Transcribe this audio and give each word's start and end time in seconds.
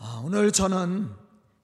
아, 0.00 0.22
오늘 0.24 0.52
저는 0.52 1.12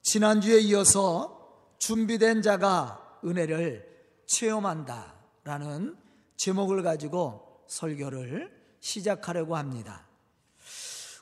지난주에 0.01 0.59
이어서 0.59 1.71
준비된 1.77 2.41
자가 2.41 3.19
은혜를 3.23 3.87
체험한다 4.25 5.13
라는 5.45 5.95
제목을 6.35 6.83
가지고 6.83 7.63
설교를 7.67 8.51
시작하려고 8.81 9.55
합니다. 9.55 10.05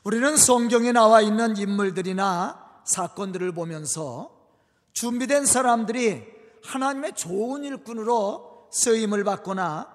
우리는 0.02 0.36
성경에 0.36 0.90
나와 0.90 1.20
있는 1.20 1.56
인물들이나 1.56 2.82
사건들을 2.84 3.52
보면서 3.52 4.32
준비된 4.92 5.46
사람들이 5.46 6.24
하나님의 6.64 7.14
좋은 7.14 7.62
일꾼으로 7.62 8.70
쓰임을 8.72 9.22
받거나 9.22 9.88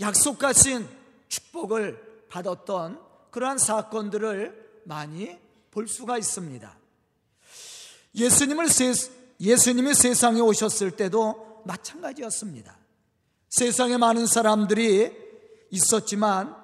약속하신 0.00 0.88
축복을 1.28 2.26
받았던 2.30 2.98
그러한 3.30 3.58
사건들을 3.58 4.82
많이 4.84 5.41
볼 5.72 5.88
수가 5.88 6.18
있습니다. 6.18 6.78
예수님을 8.14 8.68
세, 8.68 8.92
예수님이 9.40 9.94
세상에 9.94 10.40
오셨을 10.40 10.92
때도 10.92 11.62
마찬가지였습니다. 11.64 12.78
세상에 13.48 13.96
많은 13.96 14.26
사람들이 14.26 15.10
있었지만 15.70 16.54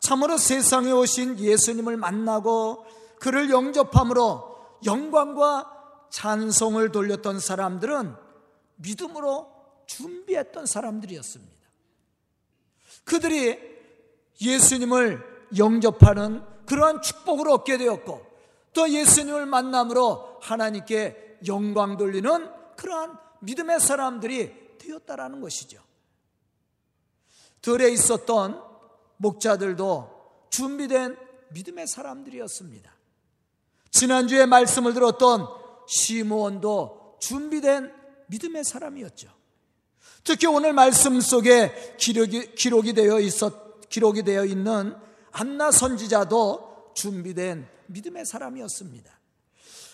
참으로 0.00 0.36
세상에 0.36 0.92
오신 0.92 1.40
예수님을 1.40 1.96
만나고 1.96 2.86
그를 3.18 3.50
영접함으로 3.50 4.58
영광과 4.84 6.06
찬송을 6.10 6.92
돌렸던 6.92 7.40
사람들은 7.40 8.14
믿음으로 8.76 9.50
준비했던 9.86 10.66
사람들이었습니다. 10.66 11.58
그들이 13.04 13.58
예수님을 14.40 15.48
영접하는 15.56 16.42
그러한 16.66 17.00
축복을 17.00 17.48
얻게 17.48 17.78
되었고 17.78 18.28
또 18.78 18.88
예수님을 18.88 19.44
만남으로 19.46 20.38
하나님께 20.40 21.38
영광 21.48 21.96
돌리는 21.96 22.48
그러한 22.76 23.18
믿음의 23.40 23.80
사람들이 23.80 24.78
되었다라는 24.78 25.40
것이죠. 25.40 25.82
들에 27.60 27.90
있었던 27.90 28.62
목자들도 29.16 30.46
준비된 30.50 31.16
믿음의 31.50 31.88
사람들이었습니다. 31.88 32.92
지난주에 33.90 34.46
말씀을 34.46 34.94
들었던 34.94 35.48
시므온도 35.88 37.16
준비된 37.18 37.92
믿음의 38.28 38.62
사람이었죠. 38.62 39.28
특히 40.22 40.46
오늘 40.46 40.72
말씀 40.72 41.20
속에 41.20 41.96
기록이, 41.98 42.54
기록이 42.54 42.92
되어 42.92 43.18
있었, 43.18 43.88
기록이 43.88 44.22
되어 44.22 44.44
있는 44.44 44.94
안나 45.32 45.72
선지자도 45.72 46.92
준비된 46.94 47.77
믿음의 47.88 48.24
사람이었습니다. 48.24 49.10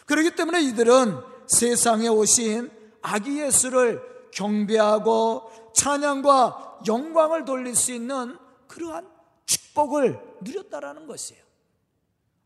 그렇기 0.06 0.36
때문에 0.36 0.62
이들은 0.62 1.18
세상에 1.46 2.08
오신 2.08 2.70
아기 3.02 3.40
예수를 3.40 4.02
경배하고 4.32 5.72
찬양과 5.74 6.80
영광을 6.86 7.44
돌릴 7.44 7.74
수 7.74 7.92
있는 7.92 8.36
그러한 8.68 9.08
축복을 9.46 10.20
누렸다라는 10.42 11.06
것이에요. 11.06 11.42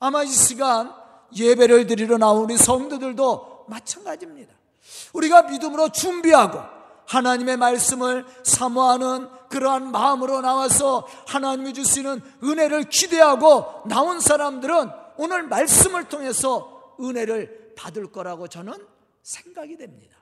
아마 0.00 0.22
이 0.22 0.28
시간 0.28 0.92
예배를 1.34 1.86
드리러 1.86 2.18
나온 2.18 2.44
우리 2.44 2.56
성도들도 2.56 3.66
마찬가지입니다. 3.68 4.54
우리가 5.12 5.42
믿음으로 5.42 5.90
준비하고 5.90 6.60
하나님의 7.06 7.56
말씀을 7.56 8.26
사모하는 8.42 9.28
그러한 9.48 9.90
마음으로 9.90 10.40
나와서 10.40 11.06
하나님이 11.26 11.72
주시는 11.72 12.20
은혜를 12.42 12.84
기대하고 12.84 13.82
나온 13.86 14.20
사람들은 14.20 14.90
오늘 15.18 15.42
말씀을 15.42 16.08
통해서 16.08 16.96
은혜를 17.00 17.74
받을 17.76 18.10
거라고 18.10 18.48
저는 18.48 18.74
생각이 19.22 19.76
됩니다. 19.76 20.16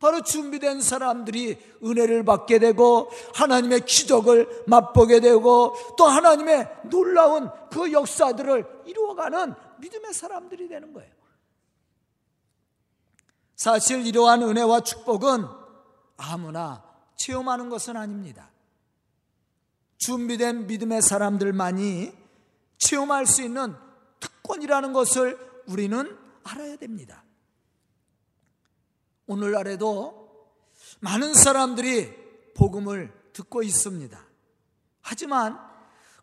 바로 0.00 0.22
준비된 0.22 0.80
사람들이 0.80 1.58
은혜를 1.84 2.24
받게 2.24 2.58
되고 2.58 3.10
하나님의 3.34 3.84
기적을 3.84 4.64
맛보게 4.66 5.20
되고 5.20 5.74
또 5.98 6.06
하나님의 6.06 6.68
놀라운 6.84 7.50
그 7.70 7.92
역사들을 7.92 8.82
이루어가는 8.86 9.54
믿음의 9.78 10.14
사람들이 10.14 10.68
되는 10.68 10.92
거예요. 10.92 11.12
사실 13.56 14.06
이러한 14.06 14.42
은혜와 14.42 14.80
축복은 14.80 15.44
아무나 16.16 16.82
체험하는 17.16 17.68
것은 17.68 17.94
아닙니다. 17.94 18.50
준비된 19.98 20.66
믿음의 20.66 21.02
사람들만이 21.02 22.10
체험할 22.78 23.26
수 23.26 23.42
있는 23.42 23.76
특권이라는 24.20 24.92
것을 24.92 25.38
우리는 25.66 26.16
알아야 26.44 26.76
됩니다. 26.76 27.24
오늘날에도 29.26 30.48
많은 31.00 31.34
사람들이 31.34 32.14
복음을 32.54 33.12
듣고 33.32 33.62
있습니다. 33.62 34.26
하지만 35.02 35.58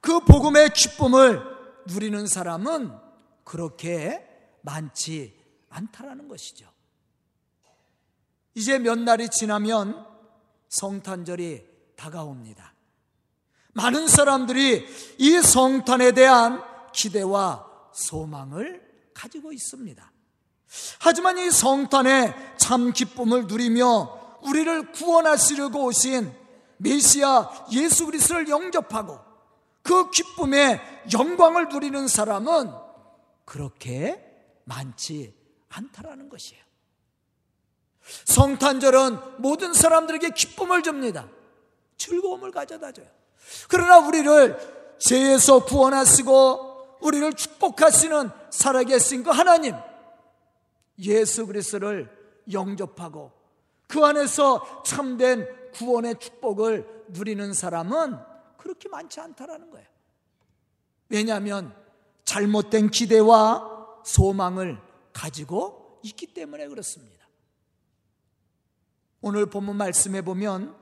그 0.01 0.19
복음의 0.21 0.69
기쁨을 0.71 1.41
누리는 1.87 2.27
사람은 2.27 2.91
그렇게 3.43 4.25
많지 4.61 5.37
않다라는 5.69 6.27
것이죠. 6.27 6.69
이제 8.53 8.79
몇 8.79 8.99
날이 8.99 9.29
지나면 9.29 10.05
성탄절이 10.69 11.65
다가옵니다. 11.95 12.73
많은 13.73 14.07
사람들이 14.07 14.85
이 15.19 15.41
성탄에 15.41 16.11
대한 16.11 16.61
기대와 16.91 17.66
소망을 17.97 18.81
가지고 19.13 19.51
있습니다. 19.51 20.11
하지만 20.99 21.37
이 21.37 21.49
성탄의 21.49 22.33
참 22.57 22.91
기쁨을 22.91 23.47
누리며 23.47 24.37
우리를 24.43 24.91
구원하시려고 24.91 25.85
오신 25.85 26.31
메시아 26.77 27.67
예수 27.71 28.05
그리스도를 28.05 28.47
영접하고 28.49 29.19
그 29.81 30.11
기쁨의 30.11 30.79
영광을 31.13 31.69
누리는 31.69 32.07
사람은 32.07 32.71
그렇게 33.45 34.23
많지 34.65 35.33
않다라는 35.69 36.29
것이에요. 36.29 36.61
성탄절은 38.25 39.41
모든 39.41 39.73
사람들에게 39.73 40.29
기쁨을 40.31 40.83
줍니다. 40.83 41.27
즐거움을 41.97 42.51
가져다 42.51 42.91
줘요. 42.91 43.07
그러나 43.69 43.99
우리를 43.99 44.97
죄에서 44.99 45.65
구원하시고 45.65 46.66
우리를 47.01 47.33
축복하시는 47.33 48.29
살아계신 48.49 49.23
그 49.23 49.29
하나님 49.29 49.75
예수 50.99 51.45
그리스도를 51.45 52.09
영접하고 52.51 53.31
그 53.87 54.03
안에서 54.03 54.83
참된 54.83 55.47
구원의 55.73 56.19
축복을 56.19 57.05
누리는 57.09 57.53
사람은 57.53 58.17
그렇게 58.57 58.89
많지 58.89 59.19
않다라는 59.19 59.71
거예요. 59.71 59.87
왜냐하면 61.09 61.73
잘못된 62.25 62.89
기대와 62.89 64.01
소망을 64.03 64.81
가지고 65.13 65.99
있기 66.03 66.27
때문에 66.27 66.67
그렇습니다. 66.67 67.27
오늘 69.21 69.45
본문 69.45 69.77
말씀에 69.77 70.21
보면 70.21 70.75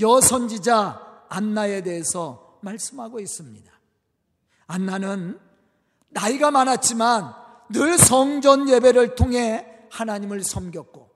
여선지자 0.00 1.26
안나에 1.28 1.82
대해서 1.82 2.58
말씀하고 2.62 3.20
있습니다. 3.20 3.75
안나는 4.66 5.38
나이가 6.08 6.50
많았지만 6.50 7.34
늘 7.70 7.98
성전 7.98 8.68
예배를 8.68 9.14
통해 9.14 9.66
하나님을 9.90 10.42
섬겼고 10.42 11.10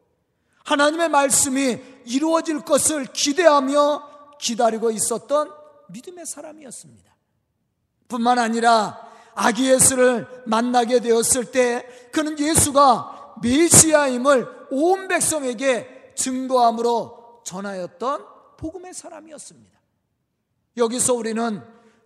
하나님의 0.64 1.08
말씀이 1.08 1.80
이루어질 2.06 2.60
것을 2.60 3.06
기대하며 3.06 4.38
기다리고 4.38 4.90
있었던 4.90 5.52
믿음의 5.88 6.26
사람이었습니다. 6.26 7.10
뿐만 8.08 8.38
아니라 8.38 9.08
아기 9.34 9.70
예수를 9.70 10.26
만나게 10.46 11.00
되었을 11.00 11.50
때 11.50 11.86
그는 12.12 12.38
예수가 12.38 13.36
메시아임을 13.42 14.68
온 14.70 15.08
백성에게 15.08 16.12
증거함으로 16.16 17.42
전하였던 17.44 18.26
복음의 18.58 18.92
사람이었습니다. 18.94 19.78
여기서 20.76 21.14
우리는 21.14 21.62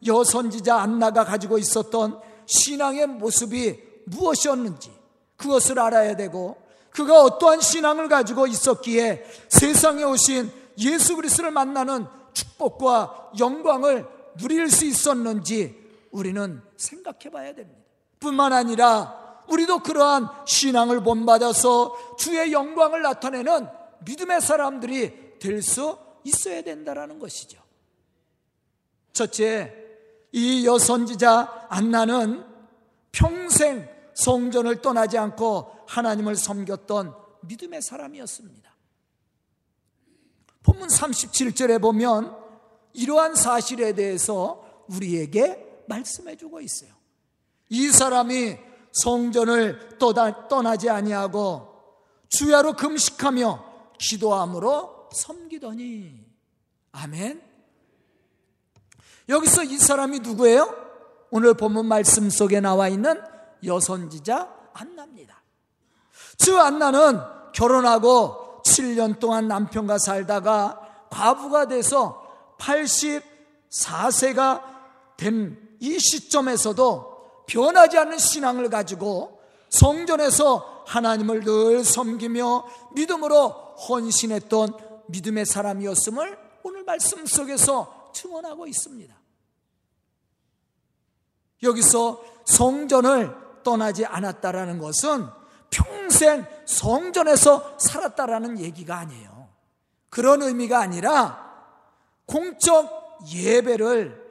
여선지자 0.06 0.76
안나가 0.76 1.24
가지고 1.24 1.58
있었던 1.58 2.20
신앙의 2.46 3.06
모습이 3.06 3.78
무엇이었는지 4.06 4.92
그것을 5.36 5.78
알아야 5.78 6.16
되고 6.16 6.56
그가 6.90 7.22
어떠한 7.22 7.60
신앙을 7.60 8.08
가지고 8.08 8.46
있었기에 8.46 9.24
세상에 9.48 10.04
오신 10.04 10.50
예수 10.78 11.16
그리스도를 11.16 11.50
만나는 11.50 12.06
축복과 12.32 13.32
영광을 13.38 14.06
누릴 14.36 14.70
수 14.70 14.84
있었는지 14.84 15.76
우리는 16.10 16.62
생각해 16.76 17.30
봐야 17.30 17.54
됩니다. 17.54 17.80
뿐만 18.20 18.52
아니라 18.52 19.42
우리도 19.48 19.80
그러한 19.80 20.28
신앙을 20.46 21.02
본받아서 21.02 22.16
주의 22.16 22.52
영광을 22.52 23.02
나타내는 23.02 23.66
믿음의 24.04 24.40
사람들이 24.40 25.38
될 25.38 25.62
수 25.62 25.98
있어야 26.24 26.62
된다라는 26.62 27.18
것이죠. 27.18 27.62
첫째, 29.12 29.83
이 30.36 30.66
여선지자 30.66 31.68
안나는 31.70 32.44
평생 33.12 33.88
성전을 34.14 34.82
떠나지 34.82 35.16
않고 35.16 35.70
하나님을 35.86 36.34
섬겼던 36.34 37.14
믿음의 37.42 37.80
사람이었습니다. 37.80 38.74
본문 40.64 40.88
37절에 40.88 41.80
보면 41.80 42.36
이러한 42.94 43.36
사실에 43.36 43.92
대해서 43.92 44.84
우리에게 44.88 45.84
말씀해 45.86 46.36
주고 46.36 46.60
있어요. 46.60 46.90
이 47.68 47.88
사람이 47.90 48.56
성전을 48.90 49.98
떠나지 49.98 50.90
아니하고 50.90 51.68
주야로 52.28 52.72
금식하며 52.74 53.94
기도함으로 53.98 55.10
섬기더니 55.12 56.24
아멘. 56.90 57.53
여기서 59.28 59.64
이 59.64 59.76
사람이 59.78 60.20
누구예요? 60.20 60.72
오늘 61.30 61.54
본문 61.54 61.86
말씀 61.86 62.30
속에 62.30 62.60
나와 62.60 62.88
있는 62.88 63.20
여선지자 63.64 64.48
안나입니다. 64.72 65.42
저 66.36 66.58
안나는 66.58 67.20
결혼하고 67.52 68.62
7년 68.64 69.18
동안 69.18 69.48
남편과 69.48 69.98
살다가 69.98 71.08
과부가 71.10 71.66
돼서 71.66 72.22
84세가 72.58 74.62
된 75.16 75.64
이 75.84 75.98
시점에서도 75.98 77.44
변하지 77.46 77.98
않는 77.98 78.16
신앙을 78.16 78.70
가지고 78.70 79.38
성전에서 79.68 80.84
하나님을 80.86 81.44
늘 81.44 81.84
섬기며 81.84 82.64
믿음으로 82.94 83.48
헌신했던 83.88 84.78
믿음의 85.08 85.44
사람이었음을 85.44 86.38
오늘 86.62 86.84
말씀 86.84 87.26
속에서 87.26 88.03
증언하고 88.14 88.66
있습니다. 88.66 89.14
여기서 91.62 92.24
성전을 92.44 93.34
떠나지 93.62 94.06
않았다라는 94.06 94.78
것은 94.78 95.26
평생 95.70 96.46
성전에서 96.66 97.78
살았다라는 97.78 98.60
얘기가 98.60 98.96
아니에요. 98.96 99.48
그런 100.08 100.42
의미가 100.42 100.78
아니라 100.78 101.52
공적 102.26 103.18
예배를 103.34 104.24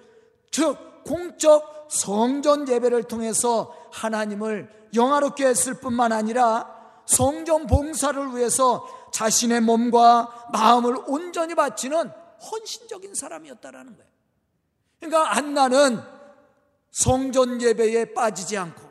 즉 0.51 1.03
공적 1.03 1.87
성전 1.89 2.67
예배를 2.67 3.03
통해서 3.03 3.75
하나님을 3.91 4.89
영화롭게 4.95 5.45
했을 5.45 5.73
뿐만 5.73 6.11
아니라 6.11 6.71
성전 7.05 7.67
봉사를 7.67 8.35
위해서 8.35 8.87
자신의 9.11 9.61
몸과 9.61 10.47
마음을 10.53 10.95
온전히 11.07 11.55
바치는 11.55 12.11
헌신적인 12.51 13.15
사람이었다라는 13.15 13.95
거예요. 13.95 14.11
그러니까 14.99 15.37
안나는 15.37 16.01
성전 16.91 17.61
예배에 17.61 18.13
빠지지 18.13 18.57
않고 18.57 18.81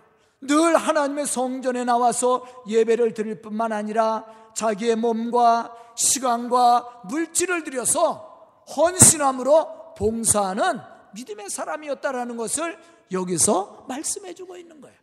늘 0.42 0.76
하나님의 0.76 1.26
성전에 1.26 1.84
나와서 1.84 2.44
예배를 2.66 3.14
드릴 3.14 3.40
뿐만 3.40 3.72
아니라 3.72 4.24
자기의 4.54 4.96
몸과 4.96 5.74
시간과 5.94 7.02
물질을 7.08 7.64
들여서 7.64 8.64
헌신함으로 8.76 9.94
봉사하는 9.96 10.80
믿음의 11.14 11.50
사람이었다라는 11.50 12.36
것을 12.36 12.78
여기서 13.12 13.84
말씀해 13.88 14.34
주고 14.34 14.56
있는 14.56 14.80
거예요. 14.80 14.96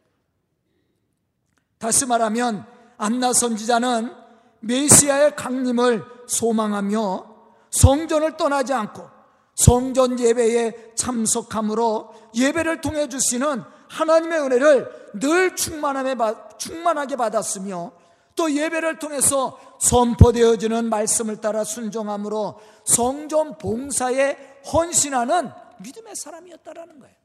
다시 1.78 2.06
말하면 2.06 2.66
안나 2.98 3.32
선지자는 3.32 4.14
메시아의 4.60 5.36
강림을 5.36 6.04
소망하며 6.28 7.39
성전을 7.72 8.38
떠나지 8.38 8.74
않고 8.74 9.08
성전 9.56 10.20
예배에 10.20 10.94
참석함으로 10.96 12.14
예배를 12.36 12.82
통해 12.82 13.10
주시는 13.10 13.64
하나님의 13.90 14.40
은혜를 14.40 15.12
늘 15.16 15.56
충만하게 15.56 17.16
받았으며 17.16 17.92
또 18.36 18.52
예배를 18.52 19.00
통해서 19.00 19.60
선포되어지는 19.80 20.90
말씀을 20.90 21.42
따라 21.42 21.66
순종함으로 21.66 22.60
성전 22.86 23.58
봉사에 23.58 24.38
헌신하는 24.72 25.52
믿음의 25.80 26.16
사람이었다라는 26.16 27.00
거예요. 27.00 27.16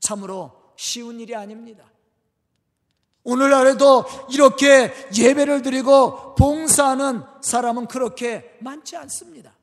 참으로 0.00 0.52
쉬운 0.76 1.20
일이 1.20 1.34
아닙니다. 1.34 1.84
오늘날에도 3.28 4.06
이렇게 4.30 4.90
예배를 5.14 5.60
드리고 5.60 6.34
봉사하는 6.34 7.22
사람은 7.42 7.86
그렇게 7.86 8.56
많지 8.60 8.96
않습니다. 8.96 9.54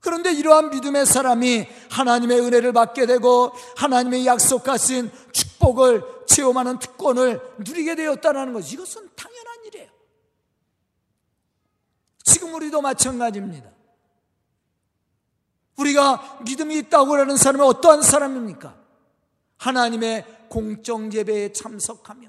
그런데 0.00 0.32
이러한 0.32 0.70
믿음의 0.70 1.06
사람이 1.06 1.68
하나님의 1.90 2.40
은혜를 2.40 2.72
받게 2.72 3.06
되고 3.06 3.52
하나님의 3.76 4.26
약속하신 4.26 5.12
축복을 5.30 6.02
체험하는 6.26 6.80
특권을 6.80 7.40
누리게 7.58 7.94
되었다는 7.94 8.54
것 8.54 8.72
이것은 8.72 9.08
당연한 9.14 9.64
일이에요. 9.66 9.88
지금 12.24 12.54
우리도 12.54 12.82
마찬가지입니다. 12.82 13.70
우리가 15.76 16.40
믿음이 16.44 16.76
있다고 16.78 17.14
하는 17.14 17.36
사람은 17.36 17.64
어떠한 17.66 18.02
사람입니까? 18.02 18.74
하나님의 19.58 20.26
공정 20.52 21.10
예배에 21.10 21.54
참석하며 21.54 22.28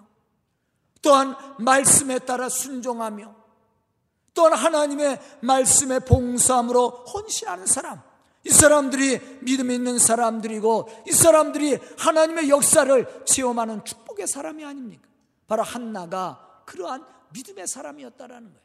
또한 1.02 1.36
말씀에 1.60 2.20
따라 2.20 2.48
순종하며 2.48 3.36
또한 4.34 4.54
하나님의 4.54 5.20
말씀에 5.42 6.00
봉사함으로 6.00 6.90
헌신하는 6.90 7.66
사람 7.66 8.02
이 8.46 8.50
사람들이 8.50 9.40
믿음 9.42 9.72
있는 9.72 10.00
사람들이고 10.00 10.90
이 11.06 11.12
사람들이 11.12 11.78
하나님의 11.98 12.50
역사를 12.50 13.26
체험하는 13.26 13.84
축복의 13.84 14.28
사람이 14.28 14.64
아닙니까? 14.64 15.06
바로 15.46 15.64
한나가 15.64 16.62
그러한 16.66 17.06
믿음의 17.34 17.68
사람이었다라는 17.68 18.48
거예요. 18.48 18.64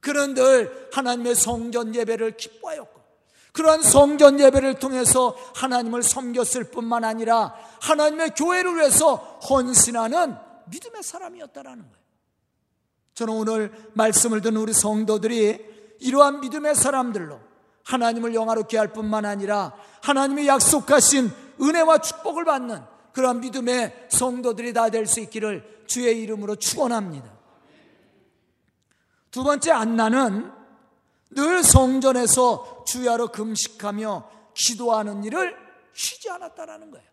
그런 0.00 0.34
늘 0.34 0.90
하나님의 0.92 1.36
성전 1.36 1.94
예배를 1.94 2.36
기뻐하였고 2.36 2.99
그러한 3.52 3.82
성전 3.82 4.38
예배를 4.38 4.78
통해서 4.78 5.36
하나님을 5.56 6.02
섬겼을 6.02 6.70
뿐만 6.70 7.04
아니라 7.04 7.54
하나님의 7.80 8.34
교회를 8.36 8.76
위해서 8.76 9.16
헌신하는 9.48 10.36
믿음의 10.66 11.02
사람이었다라는 11.02 11.82
거예요. 11.82 12.00
저는 13.14 13.34
오늘 13.34 13.72
말씀을 13.94 14.40
듣는 14.40 14.60
우리 14.60 14.72
성도들이 14.72 15.96
이러한 16.00 16.40
믿음의 16.40 16.74
사람들로 16.74 17.40
하나님을 17.84 18.34
영화롭게 18.34 18.78
할 18.78 18.92
뿐만 18.92 19.24
아니라 19.24 19.72
하나님의 20.02 20.46
약속하신 20.46 21.30
은혜와 21.60 21.98
축복을 21.98 22.44
받는 22.44 22.80
그러한 23.12 23.40
믿음의 23.40 24.06
성도들이 24.10 24.72
다 24.72 24.88
될 24.88 25.06
수 25.06 25.20
있기를 25.20 25.84
주의 25.86 26.22
이름으로 26.22 26.54
축원합니다. 26.56 27.28
두 29.32 29.42
번째 29.42 29.72
안나는 29.72 30.52
늘 31.30 31.62
성전에서 31.62 32.84
주야로 32.86 33.28
금식하며 33.28 34.30
기도하는 34.54 35.24
일을 35.24 35.56
쉬지 35.94 36.30
않았다라는 36.30 36.90
거예요. 36.90 37.06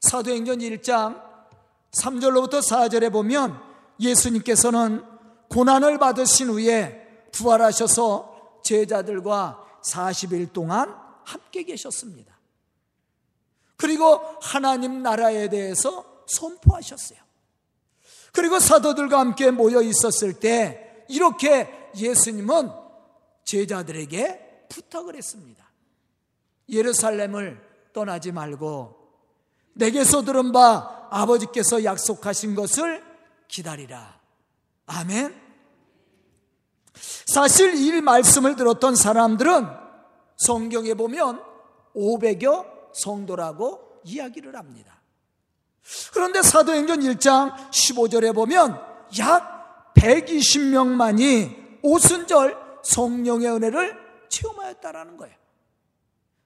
사도행전 0.00 0.58
1장 0.58 1.22
3절로부터 1.92 2.60
4절에 2.60 3.12
보면 3.12 3.60
예수님께서는 4.00 5.04
고난을 5.48 5.98
받으신 5.98 6.48
후에 6.48 7.28
부활하셔서 7.32 8.60
제자들과 8.64 9.80
40일 9.84 10.52
동안 10.52 10.94
함께 11.24 11.64
계셨습니다. 11.64 12.32
그리고 13.76 14.20
하나님 14.40 15.02
나라에 15.02 15.48
대해서 15.48 16.24
선포하셨어요. 16.26 17.18
그리고 18.32 18.58
사도들과 18.58 19.18
함께 19.18 19.50
모여 19.50 19.82
있었을 19.82 20.34
때 20.34 21.04
이렇게 21.08 21.81
예수님은 21.96 22.70
제자들에게 23.44 24.66
부탁을 24.68 25.16
했습니다. 25.16 25.64
예루살렘을 26.68 27.60
떠나지 27.92 28.32
말고 28.32 28.96
내게서 29.74 30.22
들은 30.22 30.52
바 30.52 31.08
아버지께서 31.10 31.84
약속하신 31.84 32.54
것을 32.54 33.04
기다리라. 33.48 34.20
아멘. 34.86 35.40
사실 37.26 37.74
이 37.74 38.00
말씀을 38.00 38.56
들었던 38.56 38.94
사람들은 38.94 39.66
성경에 40.36 40.94
보면 40.94 41.42
500여 41.94 42.66
성도라고 42.94 44.00
이야기를 44.04 44.56
합니다. 44.56 45.00
그런데 46.12 46.42
사도행전 46.42 47.00
1장 47.00 47.54
15절에 47.70 48.34
보면 48.34 48.80
약 49.18 49.92
120명만이 49.94 51.61
오순절 51.82 52.56
성령의 52.82 53.48
은혜를 53.48 53.98
체험하였다라는 54.28 55.16
거예요. 55.16 55.34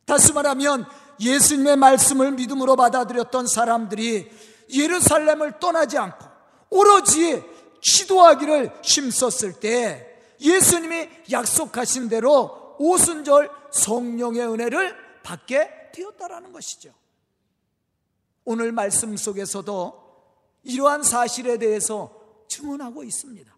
다시 0.05 0.33
말하면 0.33 0.87
예수님의 1.21 1.77
말씀을 1.77 2.33
믿음으로 2.33 2.77
받아들였던 2.77 3.47
사람들이 3.47 4.31
예루살렘을 4.71 5.59
떠나지 5.59 5.99
않고 5.99 6.25
오로지 6.71 7.43
기도하기를 7.81 8.81
힘썼을 8.83 9.61
때 9.61 10.21
예수님이 10.41 11.09
약속하신 11.31 12.09
대로 12.09 12.77
오순절 12.79 13.51
성령의 13.73 14.43
은혜를 14.43 14.97
받게 15.23 15.91
되었다라는 15.93 16.53
것이죠. 16.53 16.93
오늘 18.45 18.71
말씀 18.73 19.17
속에서도 19.17 20.07
이러한 20.63 21.03
사실에 21.03 21.59
대해서 21.59 22.13
증언하고 22.49 23.03
있습니다. 23.03 23.56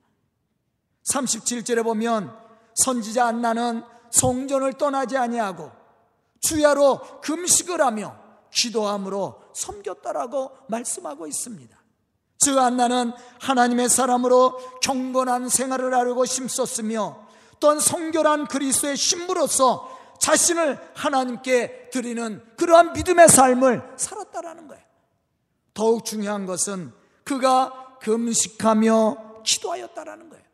37절에 1.12 1.82
보면 1.84 2.36
선지자 2.74 3.26
안나는 3.26 3.82
성전을 4.10 4.74
떠나지 4.74 5.16
아니하고 5.16 5.70
주야로 6.40 7.20
금식을 7.20 7.80
하며 7.80 8.16
기도함으로 8.54 9.42
섬겼다라고 9.54 10.52
말씀하고 10.68 11.26
있습니다. 11.26 11.76
즉 12.38 12.56
안나는 12.56 13.12
하나님의 13.40 13.88
사람으로 13.88 14.56
경건한 14.80 15.48
생활을 15.48 15.92
하려고 15.92 16.24
심썼으며 16.24 17.26
또한 17.58 17.80
성결한 17.80 18.46
그리스도의 18.46 18.96
신부로서 18.96 19.98
자신을 20.20 20.78
하나님께 20.94 21.90
드리는 21.90 22.42
그러한 22.56 22.92
믿음의 22.92 23.28
삶을 23.28 23.94
살았다라는 23.96 24.68
거예요. 24.68 24.84
더욱 25.74 26.04
중요한 26.04 26.46
것은 26.46 26.92
그가 27.24 27.98
금식하며 28.00 29.42
기도하였다라는 29.44 30.30
거예요. 30.30 30.47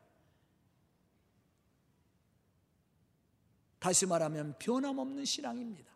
다시 3.85 4.07
말하면 4.07 4.55
변함없는 4.59 5.27
신앙입니다. 5.27 5.93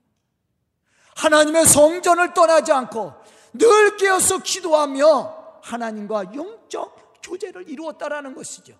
하나님의 1.16 1.64
성전을 1.64 2.34
떠나지 2.34 2.70
않고 2.70 3.14
늘 3.54 3.96
깨어서 3.96 4.42
기도하며 4.42 5.60
하나님과 5.62 6.34
영적 6.34 7.22
교제를 7.22 7.66
이루었다라는 7.66 8.34
것이죠. 8.34 8.78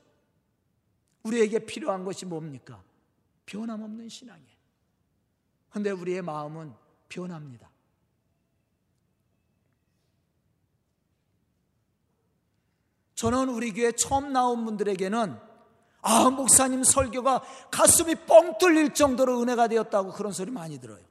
우리에게 1.23 1.61
필요한 1.61 2.05
것이 2.05 2.27
뭡니까? 2.27 2.83
변함없는 3.47 4.11
신앙이에요. 4.11 4.59
근데 5.71 5.91
우리의 5.91 6.21
마음은 6.21 6.75
변합니다. 7.09 7.71
저는 13.15 13.49
우리 13.49 13.73
교회 13.73 13.91
처음 13.93 14.35
나온 14.35 14.67
분들에게는 14.67 15.48
아, 16.03 16.31
목사님 16.31 16.85
설교가 16.85 17.43
가슴이 17.71 18.15
뻥 18.27 18.57
뚫릴 18.59 18.95
정도로 18.95 19.43
은혜가 19.43 19.69
되었다고 19.69 20.13
그런 20.13 20.33
소리 20.33 20.51
많이 20.51 20.79
들어요. 20.81 21.05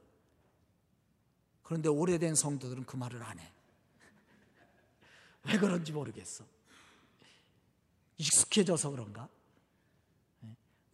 그런데 1.62 1.88
오래된 1.88 2.34
성도들은 2.34 2.86
그 2.86 2.96
말을 2.96 3.22
안 3.22 3.38
해. 3.38 3.52
왜 5.44 5.58
그런지 5.58 5.92
모르겠어. 5.92 6.44
익숙해져서 8.16 8.90
그런가? 8.90 9.28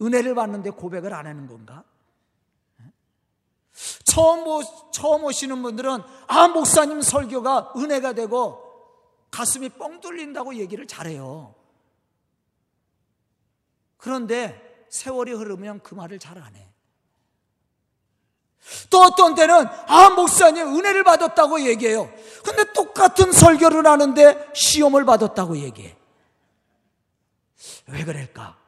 은혜를 0.02 0.34
받는데 0.34 0.70
고백을 0.70 1.14
안 1.14 1.26
하는 1.26 1.46
건가? 1.46 1.84
처음, 4.04 4.46
오, 4.46 4.62
처음 4.92 5.24
오시는 5.24 5.62
분들은 5.62 6.02
아, 6.26 6.48
목사님 6.48 7.00
설교가 7.02 7.72
은혜가 7.76 8.12
되고 8.12 8.62
가슴이 9.30 9.70
뻥 9.70 10.00
뚫린다고 10.00 10.56
얘기를 10.56 10.86
잘해요. 10.86 11.54
그런데 14.04 14.86
세월이 14.90 15.32
흐르면 15.32 15.80
그 15.80 15.94
말을 15.94 16.18
잘 16.18 16.36
안 16.36 16.54
해. 16.54 16.68
또 18.90 19.00
어떤 19.00 19.34
때는 19.34 19.66
아 19.86 20.10
목사님 20.10 20.76
은혜를 20.76 21.04
받았다고 21.04 21.62
얘기해요. 21.62 22.12
근데 22.44 22.70
똑같은 22.74 23.32
설교를 23.32 23.86
하는데 23.86 24.52
시험을 24.54 25.06
받았다고 25.06 25.56
얘기해. 25.56 25.96
왜 27.86 28.04
그럴까? 28.04 28.58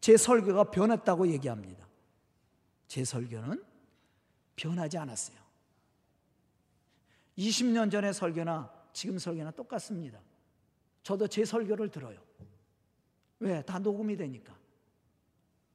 제 0.00 0.16
설교가 0.16 0.70
변했다고 0.70 1.28
얘기합니다. 1.28 1.86
제 2.88 3.04
설교는 3.04 3.62
변하지 4.56 4.96
않았어요. 4.96 5.36
20년 7.36 7.92
전의 7.92 8.14
설교나 8.14 8.72
지금 8.94 9.18
설교나 9.18 9.50
똑같습니다. 9.50 10.18
저도 11.02 11.28
제 11.28 11.44
설교를 11.44 11.90
들어요. 11.90 12.25
왜? 13.38 13.62
다 13.62 13.78
녹음이 13.78 14.16
되니까. 14.16 14.54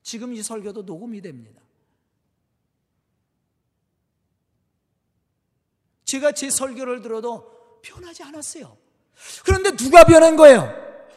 지금 0.01 0.33
이 0.33 0.41
설교도 0.41 0.83
녹음이 0.83 1.21
됩니다. 1.21 1.61
제가 6.05 6.31
제 6.33 6.49
설교를 6.49 7.01
들어도 7.01 7.79
변하지 7.81 8.23
않았어요. 8.23 8.77
그런데 9.45 9.71
누가 9.75 10.03
변한 10.03 10.35
거예요? 10.35 10.69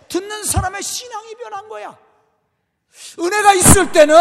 듣는 0.08 0.44
사람의 0.44 0.82
신앙이 0.82 1.34
변한 1.36 1.68
거야. 1.68 1.98
은혜가 3.18 3.54
있을 3.54 3.90
때는 3.90 4.14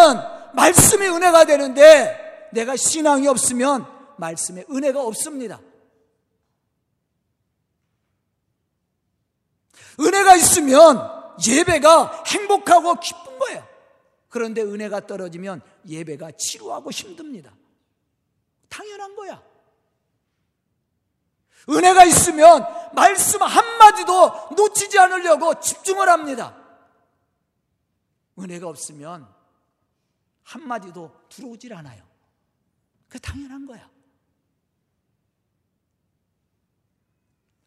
말씀이 0.56 1.08
은혜가 1.08 1.46
되는데 1.46 2.50
내가 2.54 2.76
신앙이 2.76 3.28
없으면 3.28 3.86
말씀에 4.18 4.66
은혜가 4.70 5.04
없습니다. 5.04 5.60
은혜가 10.00 10.36
있으면 10.38 11.23
예배가 11.48 12.24
행복하고 12.26 12.96
기쁜 12.96 13.40
거예요. 13.40 13.68
그런데 14.30 14.62
은혜가 14.62 15.06
떨어지면 15.08 15.62
예배가 15.88 16.32
지루하고 16.38 16.92
힘듭니다. 16.92 17.54
당연한 18.70 19.16
거야. 19.16 19.42
은혜가 21.70 22.04
있으면 22.06 22.66
말씀 22.94 23.42
한마디도 23.42 24.56
놓치지 24.58 25.00
않으려고 25.00 25.60
집중을 25.60 26.10
합니다. 26.10 26.58
은혜가 28.38 28.68
없으면 28.68 29.28
한마디도 30.44 31.12
들어오질 31.30 31.74
않아요. 31.74 32.04
그 33.08 33.20
당연한 33.20 33.66
거야. 33.66 33.90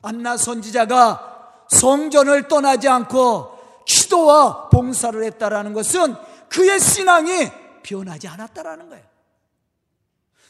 안나 0.03 0.37
선지자가 0.37 1.65
성전을 1.71 2.49
떠나지 2.49 2.89
않고 2.89 3.56
기도와 4.07 4.69
봉사를 4.69 5.23
했다라는 5.23 5.73
것은 5.73 6.15
그의 6.49 6.79
신앙이 6.79 7.51
변하지 7.83 8.29
않았다라는 8.29 8.89
거예요. 8.89 9.05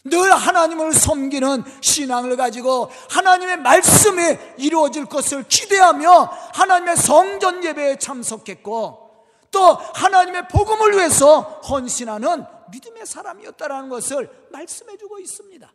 늘 0.05 0.33
하나님을 0.33 0.93
섬기는 0.93 1.65
신앙을 1.81 2.37
가지고 2.37 2.91
하나님의 3.11 3.57
말씀이 3.59 4.39
이루어질 4.59 5.07
것을 5.07 5.45
기대하며 5.49 6.31
하나님의 6.55 6.97
성전 6.97 7.65
예배에 7.65 7.99
참석했고 7.99 9.27
또 9.51 9.75
하나님의 9.75 10.49
복음을 10.49 10.93
위해서 10.93 11.41
헌신하는 11.41 12.45
믿음의 12.71 13.07
사람이었다라는 13.07 13.89
것을 13.89 14.31
말씀해 14.53 14.97
주고 14.97 15.19
있습니다. 15.19 15.73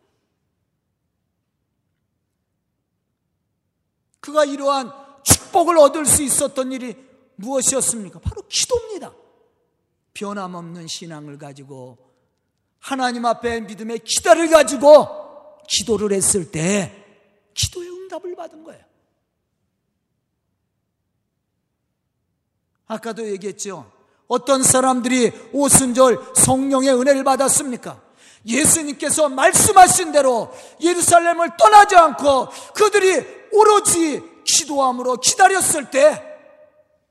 그가 4.22 4.46
이러한 4.46 4.94
축복을 5.24 5.78
얻을 5.78 6.06
수 6.06 6.22
있었던 6.22 6.72
일이 6.72 7.11
무엇이었습니까? 7.42 8.20
바로 8.20 8.44
기도입니다. 8.48 9.14
변함없는 10.14 10.88
신앙을 10.88 11.38
가지고 11.38 11.98
하나님 12.80 13.26
앞에 13.26 13.62
믿음의 13.62 14.00
기다를 14.00 14.50
가지고 14.50 15.08
기도를 15.68 16.12
했을 16.14 16.52
때 16.52 17.06
기도의 17.54 17.90
응답을 17.90 18.36
받은 18.36 18.64
거예요. 18.64 18.84
아까도 22.88 23.26
얘기했죠. 23.26 23.90
어떤 24.28 24.64
사람들이 24.64 25.32
오순절 25.54 26.34
성령의 26.36 26.94
은혜를 26.94 27.24
받았습니까? 27.24 28.02
예수님께서 28.46 29.30
말씀하신 29.30 30.12
대로 30.12 30.52
예루살렘을 30.82 31.52
떠나지 31.58 31.96
않고 31.96 32.48
그들이 32.74 33.26
오로지 33.52 34.22
기도함으로 34.44 35.18
기다렸을 35.18 35.92
때 35.92 36.31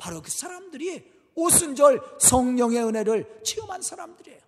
바로 0.01 0.23
그 0.23 0.31
사람들이 0.31 1.05
오순절 1.35 2.17
성령의 2.19 2.83
은혜를 2.83 3.43
체험한 3.45 3.83
사람들이에요. 3.83 4.41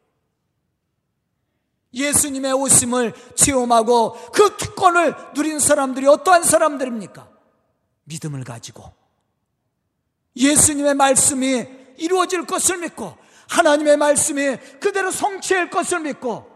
예수님의 1.93 2.55
오심을 2.55 3.13
체험하고 3.35 4.15
그 4.33 4.57
특권을 4.57 5.15
누린 5.35 5.61
사람들이 5.61 6.07
어떠한 6.07 6.43
사람들입니까? 6.43 7.31
믿음을 8.05 8.45
가지고 8.45 8.95
예수님의 10.35 10.95
말씀이 10.95 11.67
이루어질 11.99 12.47
것을 12.47 12.79
믿고 12.79 13.15
하나님의 13.51 13.99
말씀이 13.99 14.57
그대로 14.81 15.11
성취할 15.11 15.69
것을 15.69 16.01
믿고 16.01 16.51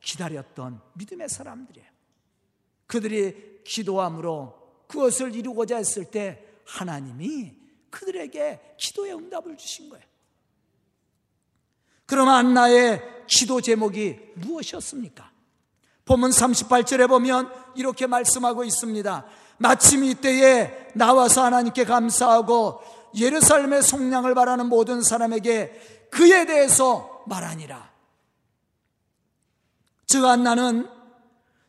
기다렸던 0.00 0.82
믿음의 0.92 1.30
사람들이에요. 1.30 1.88
그들이 2.86 3.62
기도함으로 3.64 4.84
그것을 4.86 5.34
이루고자 5.34 5.78
했을 5.78 6.04
때 6.04 6.44
하나님이 6.66 7.63
그들에게 7.94 8.60
기도의 8.76 9.14
응답을 9.14 9.56
주신 9.56 9.88
거예요. 9.88 10.04
그럼 12.06 12.28
안나의 12.28 13.00
기도 13.28 13.60
제목이 13.60 14.18
무엇이었습니까? 14.34 15.30
본문 16.04 16.30
38절에 16.30 17.08
보면 17.08 17.50
이렇게 17.76 18.06
말씀하고 18.06 18.64
있습니다. 18.64 19.24
마침 19.58 20.04
이때에 20.04 20.88
나와서 20.94 21.44
하나님께 21.44 21.84
감사하고 21.84 22.80
예루살렘의 23.16 23.82
속량을 23.82 24.34
바라는 24.34 24.66
모든 24.66 25.00
사람에게 25.00 26.08
그에 26.10 26.44
대해서 26.46 27.22
말하니라. 27.26 27.92
즉 30.06 30.24
안나는 30.24 30.88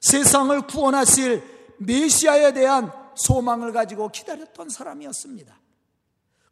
세상을 0.02 0.60
구원하실 0.68 1.78
메시아에 1.78 2.54
대한 2.54 2.92
소망을 3.16 3.72
가지고 3.72 4.10
기다렸던 4.10 4.70
사람이었습니다. 4.70 5.65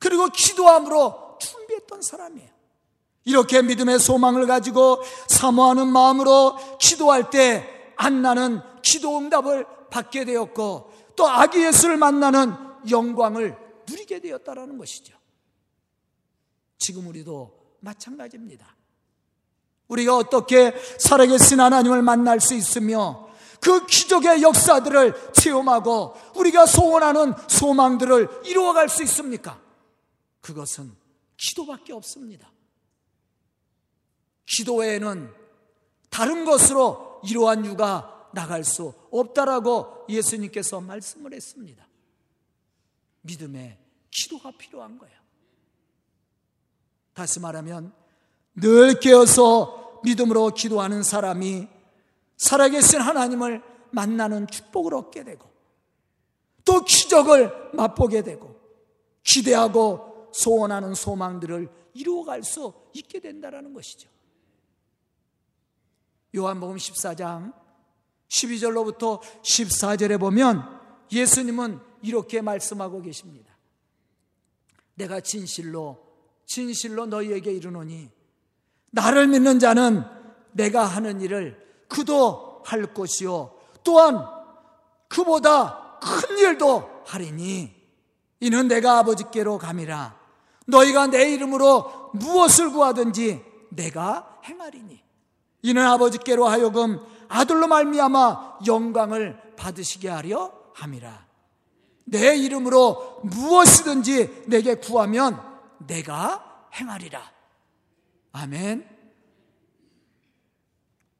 그리고 0.04 0.28
기도함으로 0.28 1.38
준비했던 1.40 2.02
사람이에요. 2.02 2.50
이렇게 3.24 3.62
믿음의 3.62 4.00
소망을 4.00 4.48
가지고 4.48 5.02
사모하는 5.30 5.88
마음으로 5.88 6.58
기도할 6.78 7.30
때 7.30 7.66
안나는 7.96 8.60
기도 8.82 9.18
응답을 9.18 9.66
받게 9.90 10.26
되었고 10.26 10.92
또 11.16 11.28
아기 11.30 11.64
예수를 11.64 11.96
만나는 11.96 12.54
영광을 12.90 13.56
누리게 13.90 14.20
되었다라는 14.20 14.78
것이죠. 14.78 15.16
지금 16.78 17.08
우리도 17.08 17.78
마찬가지입니다. 17.80 18.76
우리가 19.88 20.18
어떻게 20.18 20.74
살아계신 21.00 21.62
하나님을 21.62 22.02
만날 22.02 22.42
수 22.42 22.56
있으며 22.56 23.30
그 23.62 23.86
기적의 23.86 24.42
역사들을 24.42 25.32
체험하고 25.32 26.16
우리가 26.36 26.66
소원하는 26.66 27.34
소망들을 27.48 28.42
이루어갈 28.44 28.90
수 28.90 29.02
있습니까? 29.04 29.63
그것은 30.44 30.94
기도밖에 31.38 31.94
없습니다. 31.94 32.52
기도 34.46 34.76
외에는 34.76 35.34
다른 36.10 36.46
것으로 36.46 37.22
이러한 37.26 37.66
유가 37.66 38.30
나갈 38.34 38.64
수 38.64 38.94
없다라고 39.10 40.06
예수님께서 40.10 40.82
말씀을 40.82 41.34
했습니다. 41.34 41.88
믿음의 43.22 43.80
기도가 44.12 44.52
필요한 44.58 44.98
거예요. 44.98 45.16
다시 47.14 47.40
말하면 47.40 47.94
늘 48.56 49.00
깨어서 49.00 50.02
믿음으로 50.04 50.50
기도하는 50.50 51.04
사람이 51.04 51.70
살아계신 52.36 53.00
하나님을 53.00 53.64
만나는 53.92 54.48
축복을 54.48 54.94
얻게 54.94 55.24
되고 55.24 55.50
또 56.66 56.84
기적을 56.84 57.72
맛보게 57.74 58.24
되고 58.24 58.60
기대하고 59.24 60.13
소원하는 60.34 60.94
소망들을 60.96 61.70
이루어갈 61.94 62.44
수 62.44 62.74
있게 62.94 63.20
된다는 63.20 63.74
것이죠. 63.74 64.10
요한복음 66.36 66.78
14장 66.78 67.54
12절로부터 68.28 69.22
14절에 69.22 70.20
보면 70.20 70.82
예수님은 71.12 71.80
이렇게 72.02 72.42
말씀하고 72.42 73.02
계십니다. 73.02 73.54
내가 74.96 75.20
진실로 75.20 76.04
진실로 76.46 77.06
너희에게 77.06 77.52
이르노니 77.52 78.10
나를 78.92 79.28
믿는 79.28 79.60
자는 79.60 80.04
내가 80.52 80.86
하는 80.86 81.22
일을 81.22 81.86
그도 81.88 82.62
할 82.66 82.94
것이요 82.94 83.56
또한 83.84 84.26
그보다 85.08 86.00
큰 86.00 86.38
일도 86.38 87.04
하리니 87.06 87.74
이는 88.40 88.68
내가 88.68 89.00
아버지께로 89.00 89.58
감이라 89.58 90.23
너희가 90.66 91.08
내 91.08 91.32
이름으로 91.34 92.12
무엇을 92.14 92.72
구하든지 92.72 93.44
내가 93.70 94.40
행하리니 94.46 95.02
이는 95.64 95.86
아버지께로 95.86 96.48
하여금 96.48 97.00
아들로 97.28 97.68
말미암아 97.68 98.60
영광을 98.68 99.56
받으시게 99.56 100.10
하려 100.10 100.52
함이라. 100.74 101.26
내 102.06 102.36
이름으로 102.36 103.22
무엇이든지 103.24 104.46
내게 104.48 104.76
구하면 104.76 105.42
내가 105.88 106.68
행하리라. 106.74 107.22
아멘. 108.34 108.90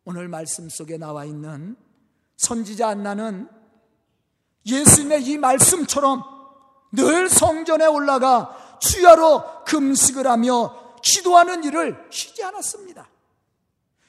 오늘 0.06 0.28
말씀 0.28 0.68
속에 0.70 0.98
나와 0.98 1.24
있는 1.24 1.78
선지자 2.36 2.90
안나는 2.90 3.50
예수님의 4.66 5.24
이 5.24 5.38
말씀처럼 5.38 6.24
늘 6.92 7.30
성전에 7.30 7.86
올라가 7.86 8.56
주야로 8.84 9.64
금식을 9.66 10.28
하며 10.28 10.96
기도하는 11.02 11.64
일을 11.64 12.08
쉬지 12.10 12.44
않았습니다. 12.44 13.08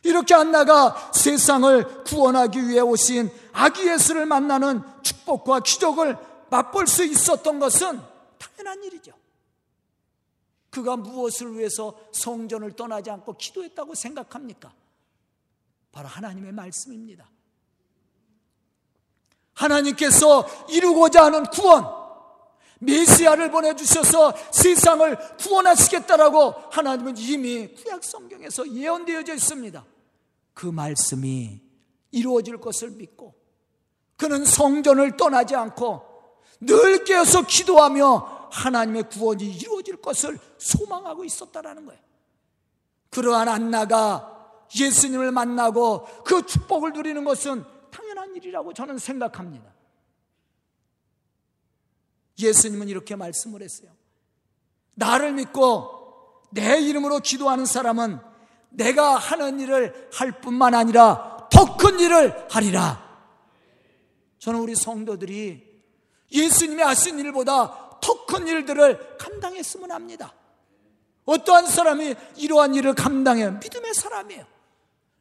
이렇게 0.03 0.35
안나가 0.35 1.13
세상을 1.15 2.05
구원하기 2.05 2.69
위해 2.69 2.81
오신 2.81 3.31
아기 3.53 3.89
예수를 3.89 4.27
만나는 4.27 4.83
축복과 5.03 5.61
기적을 5.61 6.19
맛볼 6.51 6.87
수 6.87 7.05
있었던 7.05 7.59
것은 7.59 8.01
당연한 8.39 8.83
일이죠. 8.85 9.13
그가 10.71 10.97
무엇을 10.97 11.57
위해서 11.57 11.97
성전을 12.13 12.73
떠나지 12.73 13.11
않고 13.11 13.37
기도했다고 13.37 13.95
생각합니까? 13.95 14.73
바로 15.93 16.09
하나님의 16.09 16.53
말씀입니다. 16.53 17.31
하나님께서 19.55 20.47
이루고자 20.69 21.27
하는 21.27 21.45
구원, 21.45 22.04
메시아를 22.85 23.51
보내주셔서 23.51 24.35
세상을 24.51 25.37
구원하시겠다라고 25.39 26.55
하나님은 26.71 27.17
이미 27.19 27.69
구약 27.69 28.05
성경에서 28.05 28.71
예언되어져 28.71 29.35
있습니다. 29.35 29.85
그 30.53 30.67
말씀이 30.67 31.61
이루어질 32.11 32.59
것을 32.59 32.91
믿고 32.91 33.35
그는 34.17 34.45
성전을 34.45 35.17
떠나지 35.17 35.57
않고 35.57 36.03
늘 36.61 37.05
깨어서 37.05 37.47
기도하며 37.47 38.49
하나님의 38.51 39.09
구원이 39.11 39.45
이루어질 39.45 39.97
것을 39.97 40.39
소망하고 40.59 41.25
있었다라는 41.25 41.87
거예요. 41.87 42.01
그러한 43.11 43.49
안나가 43.49 44.31
예수님을 44.75 45.33
만나고 45.33 46.07
그 46.25 46.47
축복을 46.47 46.93
누리는 46.93 47.25
것은 47.25 47.65
당연한 47.91 48.35
일이라고 48.35 48.73
저는 48.73 48.99
생각합니다. 48.99 49.73
예수님은 52.39 52.89
이렇게 52.89 53.17
말씀을 53.17 53.63
했어요. 53.63 53.91
나를 54.95 55.33
믿고 55.33 56.43
내 56.51 56.81
이름으로 56.81 57.19
기도하는 57.21 57.67
사람은 57.67 58.19
내가 58.71 59.17
하는 59.17 59.61
일을 59.61 60.09
할 60.13 60.41
뿐만 60.41 60.75
아니라 60.75 61.49
더 61.51 61.77
큰 61.77 62.01
일을 62.01 62.47
하리라. 62.51 63.03
저는 64.39 64.61
우리 64.61 64.75
성도들이 64.75 65.63
예수님이 66.33 66.83
하신 66.83 67.19
일보다 67.19 67.99
더 68.01 68.27
큰 68.27 68.47
일들을 68.49 69.17
감당했으면 69.19 69.91
합니다. 69.93 70.35
어떠한 71.25 71.67
사람이 71.67 72.15
이러한 72.37 72.75
일을 72.75 72.95
감당해요? 72.95 73.53
믿음의 73.63 73.95
사람이에요. 73.95 74.45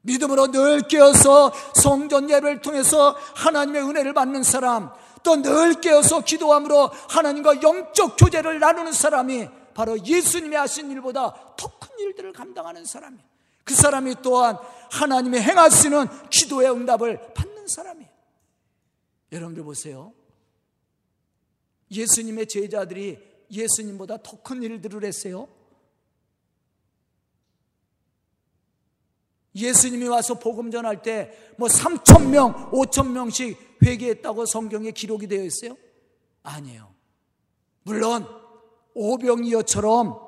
믿음으로 0.01 0.51
늘 0.51 0.81
깨어서 0.81 1.53
성전 1.75 2.29
예배를 2.29 2.61
통해서 2.61 3.15
하나님의 3.35 3.83
은혜를 3.83 4.13
받는 4.13 4.43
사람, 4.43 4.91
또 5.23 5.41
늘 5.41 5.73
깨어서 5.81 6.21
기도함으로 6.21 6.87
하나님과 7.09 7.61
영적 7.61 8.17
교제를 8.17 8.59
나누는 8.59 8.91
사람이 8.93 9.47
바로 9.73 9.97
예수님이 10.05 10.55
하신 10.55 10.91
일보다 10.91 11.55
더 11.57 11.79
큰 11.79 11.99
일들을 11.99 12.33
감당하는 12.33 12.85
사람이에요. 12.85 13.23
그 13.63 13.73
사람이 13.73 14.15
또한 14.21 14.57
하나님의 14.91 15.41
행하시는 15.41 16.29
기도의 16.29 16.71
응답을 16.71 17.33
받는 17.33 17.67
사람이에요. 17.67 18.09
여러분들 19.31 19.63
보세요. 19.63 20.13
예수님의 21.91 22.47
제자들이 22.47 23.19
예수님보다 23.51 24.17
더 24.17 24.37
큰 24.43 24.61
일들을 24.63 25.03
했어요. 25.05 25.47
예수님이 29.55 30.07
와서 30.07 30.33
복음 30.39 30.71
전할 30.71 31.01
때 31.01 31.53
뭐 31.57 31.67
3천 31.67 32.29
명, 32.29 32.71
5천 32.71 33.11
명씩 33.11 33.72
회개했다고 33.83 34.45
성경에 34.45 34.91
기록이 34.91 35.27
되어 35.27 35.43
있어요? 35.43 35.75
아니에요. 36.43 36.93
물론 37.83 38.27
오병이어처럼 38.93 40.19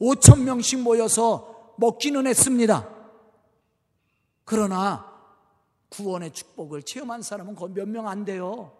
5천 0.00 0.42
명씩 0.42 0.80
모여서 0.82 1.74
먹기는 1.78 2.26
했습니다. 2.26 2.88
그러나 4.44 5.12
구원의 5.90 6.32
축복을 6.32 6.82
체험한 6.82 7.22
사람은 7.22 7.54
거의 7.54 7.72
몇 7.72 7.88
명 7.88 8.06
안 8.06 8.24
돼요. 8.24 8.72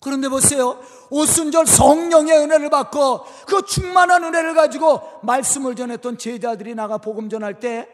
그런데 0.00 0.28
보세요. 0.28 0.80
오순절 1.10 1.66
성령의 1.66 2.38
은혜를 2.38 2.70
받고 2.70 3.24
그 3.46 3.62
충만한 3.66 4.22
은혜를 4.24 4.54
가지고 4.54 5.00
말씀을 5.22 5.74
전했던 5.74 6.18
제자들이 6.18 6.74
나가 6.76 6.98
복음 6.98 7.28
전할 7.28 7.58
때 7.58 7.88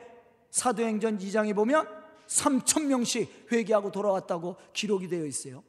사도행전 0.55 1.19
2장에 1.19 1.53
보면 1.53 1.85
3천 2.29 2.85
명씩 2.85 3.49
회개하고 3.51 3.91
돌아왔다고 3.91 4.57
기록이 4.73 5.09
되어 5.09 5.27
있어요. 5.27 5.65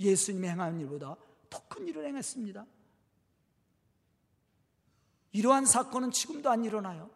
예수님이 0.00 0.48
행한 0.48 0.80
일보다 0.80 1.16
더 1.48 1.62
큰 1.68 1.86
일을 1.86 2.04
행했습니다. 2.06 2.66
이러한 5.30 5.64
사건은 5.66 6.10
지금도 6.10 6.50
안 6.50 6.64
일어나요. 6.64 7.08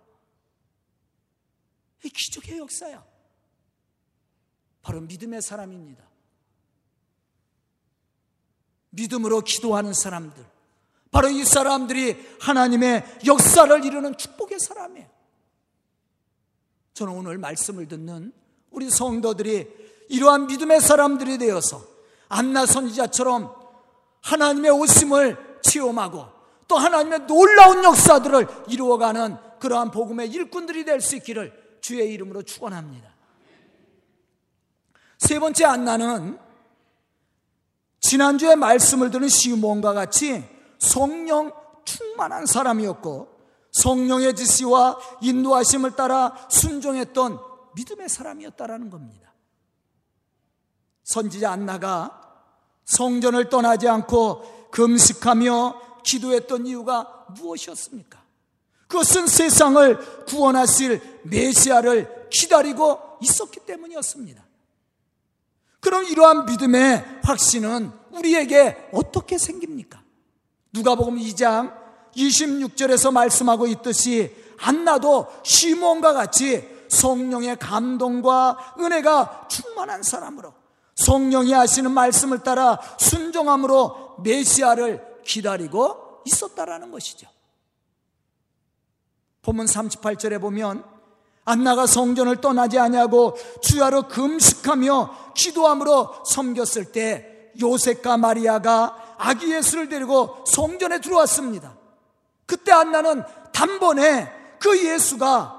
이 2.04 2.08
기적의 2.08 2.58
역사야. 2.58 3.04
바로 4.82 5.00
믿음의 5.00 5.42
사람입니다. 5.42 6.08
믿음으로 8.90 9.40
기도하는 9.40 9.92
사람들. 9.92 10.46
바로 11.10 11.28
이 11.28 11.44
사람들이 11.44 12.38
하나님의 12.40 13.20
역사를 13.26 13.84
이루는 13.84 14.16
축복의 14.16 14.60
사람이에요. 14.60 15.15
저는 16.96 17.12
오늘 17.12 17.36
말씀을 17.36 17.86
듣는 17.88 18.32
우리 18.70 18.88
성도들이 18.88 19.68
이러한 20.08 20.46
믿음의 20.46 20.80
사람들이 20.80 21.36
되어서 21.36 21.84
안나 22.30 22.64
선지자처럼 22.64 23.54
하나님의 24.22 24.70
오심을 24.70 25.58
체험하고 25.62 26.24
또 26.66 26.78
하나님의 26.78 27.26
놀라운 27.26 27.84
역사들을 27.84 28.48
이루어가는 28.68 29.36
그러한 29.60 29.90
복음의 29.90 30.30
일꾼들이 30.30 30.86
될 30.86 31.02
수 31.02 31.16
있기를 31.16 31.78
주의 31.82 32.10
이름으로 32.14 32.42
축원합니다. 32.42 33.14
세 35.18 35.38
번째 35.38 35.66
안나는 35.66 36.38
지난주에 38.00 38.56
말씀을 38.56 39.10
들은 39.10 39.28
시몬과 39.28 39.92
같이 39.92 40.42
성령 40.78 41.52
충만한 41.84 42.46
사람이었고 42.46 43.35
성령의 43.76 44.34
지시와 44.34 44.98
인도하심을 45.20 45.96
따라 45.96 46.34
순종했던 46.48 47.38
믿음의 47.74 48.08
사람이었다라는 48.08 48.88
겁니다. 48.88 49.34
선지자 51.04 51.52
안나가 51.52 52.22
성전을 52.86 53.50
떠나지 53.50 53.86
않고 53.86 54.70
금식하며 54.70 56.00
기도했던 56.04 56.66
이유가 56.66 57.26
무엇이었습니까? 57.36 58.24
그것은 58.88 59.26
세상을 59.26 60.24
구원하실 60.24 61.20
메시아를 61.24 62.28
기다리고 62.30 63.18
있었기 63.20 63.60
때문이었습니다. 63.60 64.44
그럼 65.80 66.04
이러한 66.04 66.46
믿음의 66.46 67.20
확신은 67.24 67.92
우리에게 68.12 68.88
어떻게 68.92 69.36
생깁니까? 69.36 70.02
누가복음 70.72 71.18
2장 71.18 71.85
26절에서 72.16 73.12
말씀하고 73.12 73.66
있듯이 73.66 74.34
안나도 74.58 75.26
시몬과 75.42 76.12
같이 76.12 76.66
성령의 76.88 77.58
감동과 77.58 78.74
은혜가 78.80 79.48
충만한 79.48 80.02
사람으로 80.02 80.54
성령이 80.94 81.52
하시는 81.52 81.90
말씀을 81.90 82.42
따라 82.42 82.80
순종함으로 82.98 84.16
메시아를 84.22 85.20
기다리고 85.24 86.22
있었다라는 86.24 86.90
것이죠. 86.90 87.28
본문 89.42 89.66
38절에 89.66 90.40
보면 90.40 90.84
안나가 91.44 91.86
성전을 91.86 92.40
떠나지 92.40 92.78
아니하고 92.78 93.36
주야로 93.62 94.08
금식하며 94.08 95.32
기도함으로 95.34 96.24
섬겼을 96.24 96.92
때 96.92 97.52
요셉과 97.60 98.16
마리아가 98.16 99.14
아기 99.18 99.52
예수를 99.52 99.88
데리고 99.88 100.44
성전에 100.46 101.00
들어왔습니다. 101.00 101.75
그때 102.46 102.72
안나는 102.72 103.22
단번에 103.52 104.58
그 104.58 104.84
예수가 104.84 105.56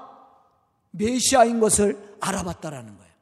메시아인 0.90 1.60
것을 1.60 2.16
알아봤다라는 2.20 2.96
거예요. 2.96 3.12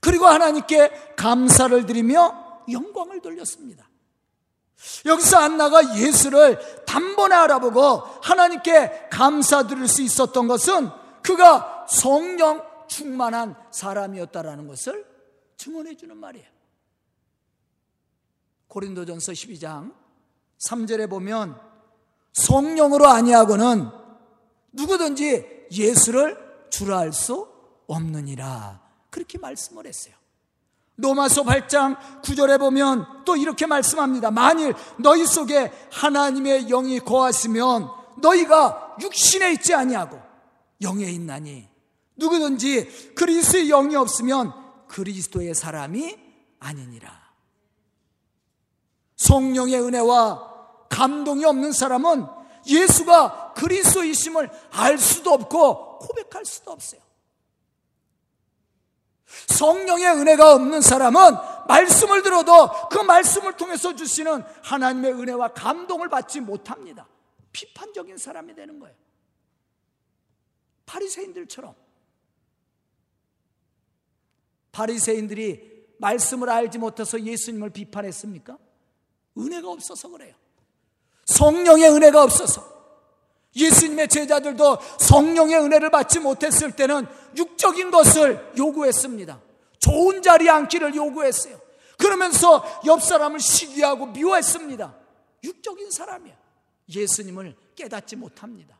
그리고 0.00 0.26
하나님께 0.26 1.14
감사를 1.16 1.86
드리며 1.86 2.64
영광을 2.70 3.20
돌렸습니다. 3.20 3.88
여기서 5.04 5.36
안나가 5.36 5.98
예수를 5.98 6.58
단번에 6.86 7.34
알아보고 7.34 7.98
하나님께 8.22 9.08
감사드릴 9.10 9.86
수 9.88 10.00
있었던 10.00 10.48
것은 10.48 10.90
그가 11.22 11.86
성령 11.88 12.64
충만한 12.88 13.54
사람이었다라는 13.70 14.66
것을 14.66 15.06
증언해 15.58 15.96
주는 15.96 16.16
말이에요. 16.16 16.48
고린도전서 18.68 19.32
12장 19.32 19.99
3절에 20.60 21.08
보면 21.08 21.58
성령으로 22.32 23.08
아니하고는 23.08 23.88
누구든지 24.72 25.66
예수를 25.72 26.38
주라 26.70 26.98
할 26.98 27.12
수 27.12 27.48
없느니라. 27.86 28.80
그렇게 29.10 29.36
말씀을 29.38 29.86
했어요. 29.86 30.14
로마서 30.96 31.42
8장 31.42 31.96
9절에 32.22 32.58
보면 32.58 33.24
또 33.24 33.36
이렇게 33.36 33.66
말씀합니다. 33.66 34.30
만일 34.30 34.74
너희 34.98 35.26
속에 35.26 35.72
하나님의 35.90 36.66
영이 36.66 37.00
거하시면 37.00 37.88
너희가 38.18 38.96
육신에 39.00 39.52
있지 39.54 39.74
아니하고 39.74 40.20
영에 40.82 41.04
있나니 41.06 41.68
누구든지 42.16 43.14
그리스도의 43.14 43.68
영이 43.68 43.96
없으면 43.96 44.52
그리스도의 44.88 45.54
사람이 45.54 46.16
아니니라. 46.60 47.18
성령의 49.16 49.80
은혜와 49.80 50.49
감동이 50.90 51.46
없는 51.46 51.72
사람은 51.72 52.26
예수가 52.66 53.54
그리스도이심을 53.54 54.50
알 54.72 54.98
수도 54.98 55.32
없고 55.32 56.00
고백할 56.00 56.44
수도 56.44 56.72
없어요. 56.72 57.00
성령의 59.46 60.06
은혜가 60.06 60.54
없는 60.54 60.80
사람은 60.80 61.20
말씀을 61.68 62.22
들어도 62.22 62.68
그 62.90 62.98
말씀을 62.98 63.56
통해서 63.56 63.94
주시는 63.94 64.42
하나님의 64.62 65.12
은혜와 65.12 65.54
감동을 65.54 66.08
받지 66.08 66.40
못합니다. 66.40 67.08
비판적인 67.52 68.18
사람이 68.18 68.54
되는 68.54 68.78
거예요. 68.78 68.94
바리새인들처럼 70.86 71.74
바리새인들이 74.72 75.86
말씀을 75.98 76.48
알지 76.50 76.78
못해서 76.78 77.20
예수님을 77.20 77.70
비판했습니까? 77.70 78.58
은혜가 79.38 79.70
없어서 79.70 80.08
그래요. 80.08 80.34
성령의 81.30 81.90
은혜가 81.90 82.22
없어서 82.22 82.68
예수님의 83.54 84.08
제자들도 84.08 84.78
성령의 84.98 85.56
은혜를 85.60 85.90
받지 85.90 86.18
못했을 86.20 86.72
때는 86.72 87.06
육적인 87.36 87.90
것을 87.90 88.52
요구했습니다. 88.56 89.40
좋은 89.78 90.22
자리에 90.22 90.50
앉기를 90.50 90.94
요구했어요. 90.94 91.58
그러면서 91.98 92.64
옆 92.86 93.02
사람을 93.02 93.40
시기하고 93.40 94.06
미워했습니다. 94.06 94.96
육적인 95.44 95.90
사람이야. 95.90 96.34
예수님을 96.88 97.56
깨닫지 97.74 98.16
못합니다. 98.16 98.78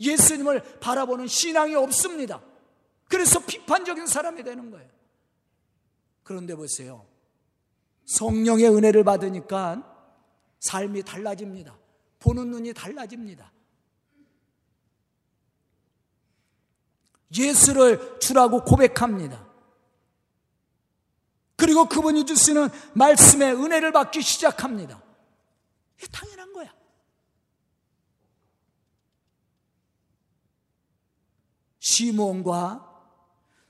예수님을 0.00 0.62
바라보는 0.80 1.26
신앙이 1.26 1.74
없습니다. 1.74 2.40
그래서 3.08 3.40
비판적인 3.40 4.06
사람이 4.06 4.42
되는 4.42 4.70
거예요. 4.70 4.88
그런데 6.22 6.54
보세요. 6.54 7.06
성령의 8.04 8.68
은혜를 8.68 9.04
받으니까 9.04 9.95
삶이 10.66 11.04
달라집니다. 11.04 11.78
보는 12.18 12.50
눈이 12.50 12.74
달라집니다. 12.74 13.52
예수를 17.38 18.18
주라고 18.18 18.64
고백합니다. 18.64 19.46
그리고 21.56 21.88
그분이 21.88 22.26
주시는 22.26 22.68
말씀의 22.94 23.54
은혜를 23.54 23.92
받기 23.92 24.22
시작합니다. 24.22 25.00
당연한 26.12 26.52
거야. 26.52 26.74
시몬과 31.78 32.84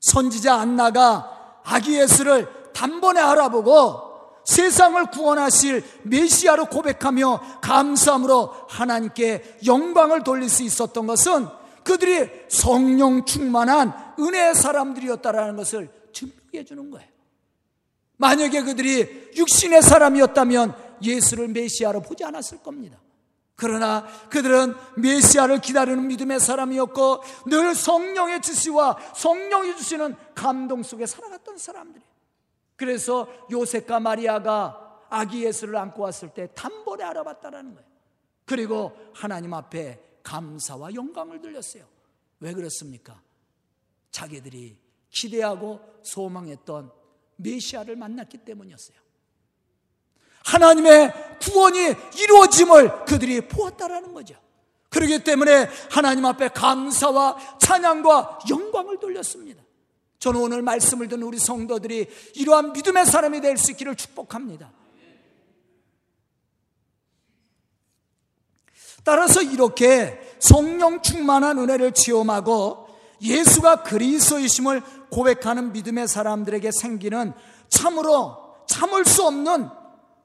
선지자 0.01 0.55
안나가 0.55 1.61
아기 1.65 1.99
예수를 1.99 2.73
단번에 2.73 3.21
알아보고 3.21 4.07
세상을 4.47 5.11
구원하실 5.11 5.85
메시아로 6.05 6.67
고백하며 6.67 7.61
감사함으로 7.61 8.55
하나님께 8.69 9.59
영광을 9.67 10.23
돌릴 10.23 10.49
수 10.49 10.63
있었던 10.63 11.07
것은 11.07 11.49
그들이 11.85 12.31
성령 12.49 13.25
충만한 13.25 13.93
은혜의 14.19 14.55
사람들이었다라는 14.55 15.57
것을 15.57 15.91
증명해 16.13 16.65
주는 16.65 16.91
거예요. 16.91 17.09
만약에 18.17 18.63
그들이 18.63 19.31
육신의 19.37 19.83
사람이었다면 19.83 20.75
예수를 21.03 21.49
메시아로 21.49 22.03
보지 22.03 22.25
않았을 22.25 22.63
겁니다. 22.63 22.99
그러나 23.57 24.07
그들은 24.31 24.75
메시아를 24.97 25.61
기다리는 25.61 26.07
믿음의 26.07 26.41
사람이었고 26.41 27.23
늘 27.47 27.75
성령의 27.75 28.43
지시와 28.43 28.97
성령이 29.15 29.77
주시는 29.77 30.15
감동 30.35 30.83
속에 30.83 31.07
살아갔던 31.07 31.59
사람들이에요. 31.59 32.16
그래서 32.77 33.27
요셉과 33.51 34.01
마리아가 34.01 35.05
아기 35.09 35.45
예수를 35.45 35.77
안고 35.77 36.03
왔을 36.03 36.29
때 36.31 36.49
단번에 36.55 37.05
알아봤다라는 37.05 37.75
거예요. 37.75 37.89
그리고 38.45 38.93
하나님 39.15 39.55
앞에 39.55 40.01
감사와 40.23 40.95
영광을 40.95 41.41
들렸어요. 41.41 41.85
왜 42.41 42.53
그렇습니까? 42.53 43.21
자기들이 44.11 44.79
기대하고 45.11 45.81
소망했던 46.03 46.91
메시아를 47.37 47.97
만났기 47.97 48.39
때문이었어요. 48.39 48.97
하나님의 50.45 51.39
구원이 51.41 51.95
이루어짐을 52.19 53.05
그들이 53.05 53.49
보았다라는 53.49 54.15
거죠. 54.15 54.37
그렇기 54.91 55.25
때문에 55.25 55.69
하나님 55.91 56.25
앞에 56.25 56.49
감사와 56.49 57.59
찬양과 57.59 58.41
영광을 58.49 58.99
돌렸습니다. 58.99 59.63
저는 60.19 60.41
오늘 60.41 60.63
말씀을 60.63 61.09
듣는 61.09 61.23
우리 61.25 61.39
성도들이 61.39 62.09
이러한 62.35 62.73
믿음의 62.73 63.07
사람이 63.07 63.41
될 63.41 63.57
수 63.57 63.71
있기를 63.73 63.95
축복합니다. 63.97 64.73
따라서 69.05 69.41
이렇게 69.41 70.19
성령 70.41 71.01
충만한 71.01 71.59
은혜를 71.59 71.93
체험하고 71.93 72.89
예수가 73.23 73.85
그리스도이심을 73.85 74.83
고백하는 75.11 75.73
믿음의 75.73 76.09
사람들에게 76.09 76.71
생기는 76.73 77.33
참으로 77.69 78.57
참을 78.67 79.05
수 79.05 79.25
없는 79.25 79.69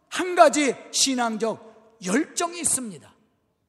한 0.09 0.35
가지 0.35 0.75
신앙적 0.91 1.99
열정이 2.03 2.59
있습니다. 2.59 3.15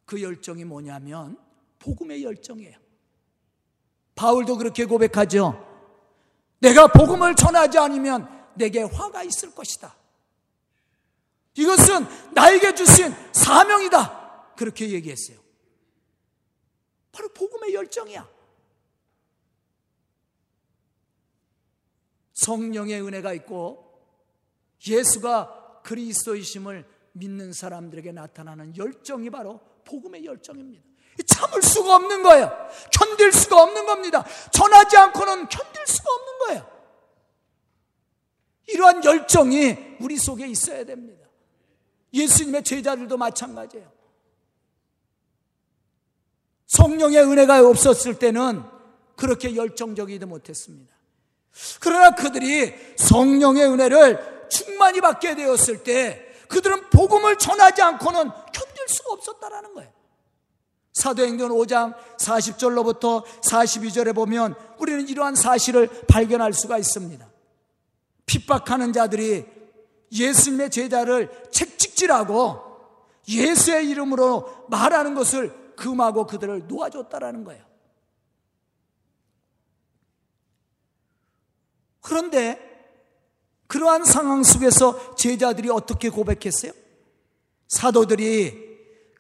그 0.07 0.23
열정이 0.23 0.65
뭐냐면 0.65 1.37
복음의 1.79 2.25
열정이에요. 2.25 2.77
바울도 4.15 4.57
그렇게 4.57 4.87
고백하죠. 4.87 5.72
내가 6.63 6.87
복음을 6.87 7.35
전하지 7.35 7.77
않으면 7.77 8.29
내게 8.55 8.83
화가 8.83 9.25
있을 9.25 9.53
것이다. 9.53 9.97
이것은 11.55 12.07
나에게 12.33 12.75
주신 12.75 13.13
사명이다. 13.33 14.55
그렇게 14.57 14.91
얘기했어요. 14.91 15.39
바로 17.11 17.29
복음의 17.31 17.75
열정이야. 17.75 18.29
성령의 22.33 23.03
은혜가 23.03 23.33
있고 23.35 24.01
예수가 24.87 25.81
그리스도이심을 25.85 26.89
믿는 27.13 27.53
사람들에게 27.53 28.13
나타나는 28.13 28.77
열정이 28.77 29.31
바로 29.31 29.61
복음의 29.85 30.25
열정입니다. 30.25 30.92
참을 31.27 31.63
수가 31.63 31.97
없는 31.97 32.23
거예요. 32.23 32.51
견딜 32.93 33.33
수가 33.33 33.63
없는 33.63 33.87
겁니다. 33.87 34.25
전하지 34.51 34.97
않고는 34.97 35.49
견딜 35.49 35.87
수가 35.87 36.13
없는 36.13 36.39
거예요. 36.39 36.73
이러한 38.69 39.05
열정이 39.05 39.97
우리 40.01 40.17
속에 40.17 40.47
있어야 40.47 40.85
됩니다. 40.85 41.27
예수님의 42.13 42.65
제자들도 42.65 43.17
마찬가지예요. 43.17 43.91
성령의 46.67 47.19
은혜가 47.19 47.69
없었을 47.69 48.19
때는 48.19 48.63
그렇게 49.17 49.55
열정적이지 49.55 50.25
못했습니다. 50.25 50.95
그러나 51.81 52.15
그들이 52.15 52.75
성령의 52.97 53.67
은혜를 53.67 54.49
충만히 54.49 55.01
받게 55.01 55.35
되었을 55.35 55.83
때 55.83 56.27
그들은 56.49 56.91
복음을 56.91 57.37
전하지 57.37 57.83
않고는 57.83 58.31
견딜 58.53 58.89
수가 58.89 59.13
없었다라는 59.13 59.75
거예요. 59.75 60.02
사도행전 60.93 61.51
5장 61.51 61.95
40절로부터 62.19 63.25
42절에 63.25 64.15
보면 64.15 64.55
우리는 64.79 65.09
이러한 65.09 65.35
사실을 65.35 65.89
발견할 66.07 66.53
수가 66.53 66.79
있습니다. 66.79 67.27
핍박하는 68.27 68.93
자들이 68.93 69.47
예수님의 70.13 70.71
제자를 70.71 71.49
책찍질하고 71.51 72.61
예수의 73.29 73.89
이름으로 73.89 74.67
말하는 74.69 75.15
것을 75.15 75.75
금하고 75.77 76.27
그들을 76.27 76.67
놓아줬다라는 76.69 77.45
거예요. 77.45 77.65
그런데 82.01 82.71
그러한 83.69 84.05
상황 84.05 84.43
속에서 84.43 85.15
제자들이 85.15 85.71
어떻게 85.71 86.11
고백했어요? 86.11 86.73
사도들이 87.69 88.72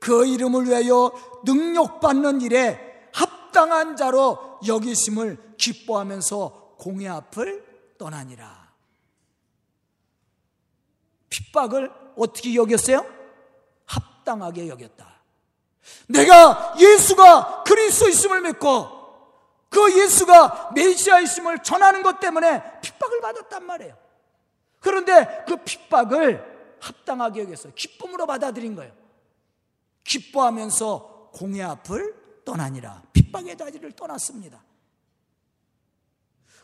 그 0.03 0.27
이름을 0.27 0.67
위하여 0.67 1.13
능력받는 1.45 2.41
일에 2.41 3.09
합당한 3.13 3.95
자로 3.95 4.59
여기심을 4.67 5.55
기뻐하면서 5.57 6.75
공의 6.77 7.09
앞을 7.09 7.95
떠나니라. 7.99 8.73
핍박을 11.31 11.93
어떻게 12.17 12.53
여겼어요? 12.57 13.07
합당하게 13.85 14.67
여겼다. 14.67 15.21
내가 16.09 16.75
예수가 16.81 17.63
그리스도 17.63 18.09
있음을 18.09 18.41
믿고 18.41 18.89
그 19.69 20.01
예수가 20.01 20.73
메시아 20.75 21.21
있음을 21.21 21.63
전하는 21.63 22.03
것 22.03 22.19
때문에 22.19 22.81
핍박을 22.81 23.21
받았단 23.21 23.65
말이에요. 23.65 23.97
그런데 24.81 25.45
그 25.47 25.59
핍박을 25.59 26.77
합당하게 26.81 27.43
여겼어요. 27.43 27.73
기쁨으로 27.77 28.27
받아들인 28.27 28.75
거예요. 28.75 29.02
기뻐하면서 30.05 31.31
공의 31.33 31.63
앞을 31.63 32.43
떠나니라. 32.45 33.03
핍박의 33.13 33.57
자리를 33.57 33.93
떠났습니다. 33.93 34.63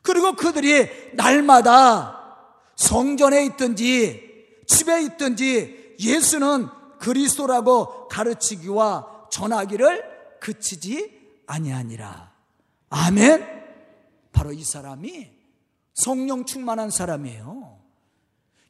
그리고 0.03 0.35
그들이 0.35 1.15
날마다 1.15 2.47
성전에 2.77 3.45
있든지 3.47 4.65
집에 4.67 5.03
있든지 5.03 5.97
예수는 6.01 6.69
그리스도라고 6.99 8.09
가르치기와 8.09 9.29
전하기를 9.31 10.39
그치지 10.41 11.43
아니하니라. 11.47 12.33
아멘. 12.91 13.59
바로 14.33 14.53
이 14.53 14.63
사람이 14.63 15.31
성령 15.95 16.45
충만한 16.45 16.91
사람이에요. 16.91 17.79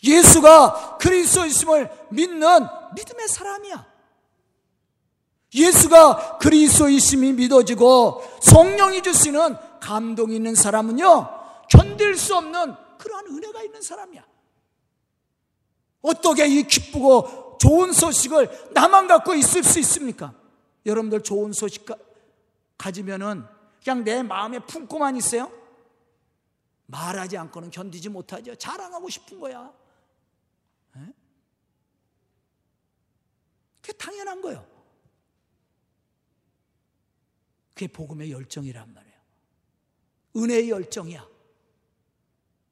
예수가 0.02 0.98
그리스도이심을 0.98 1.90
믿는 2.10 2.66
믿음의 2.94 3.28
사람이야. 3.28 3.97
예수가 5.54 6.38
그리스도이심이 6.38 7.32
믿어지고 7.32 8.22
성령이 8.42 9.02
주시는 9.02 9.56
감동이 9.80 10.36
있는 10.36 10.54
사람은요 10.54 11.38
견딜 11.70 12.16
수 12.16 12.36
없는 12.36 12.74
그러한 12.98 13.26
은혜가 13.26 13.62
있는 13.62 13.80
사람이야. 13.80 14.26
어떻게 16.02 16.46
이 16.46 16.62
기쁘고 16.62 17.58
좋은 17.60 17.92
소식을 17.92 18.70
나만 18.72 19.06
갖고 19.06 19.34
있을 19.34 19.62
수 19.62 19.78
있습니까? 19.80 20.32
여러분들 20.86 21.22
좋은 21.22 21.52
소식 21.52 21.86
가지면은 22.76 23.44
그냥 23.82 24.04
내 24.04 24.22
마음에 24.22 24.58
품고만 24.60 25.16
있어요? 25.16 25.50
말하지 26.86 27.36
않고는 27.36 27.70
견디지 27.70 28.08
못하죠. 28.08 28.54
자랑하고 28.54 29.08
싶은 29.08 29.38
거야. 29.38 29.70
에? 30.96 31.00
그게 33.82 33.92
당연한 33.92 34.40
거예요. 34.40 34.77
그게 37.78 37.86
복음의 37.86 38.32
열정이란 38.32 38.92
말이에요. 38.92 39.16
은혜의 40.36 40.68
열정이야. 40.70 41.28